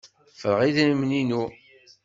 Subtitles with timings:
[0.33, 1.43] Ffreɣ idrimen-inu.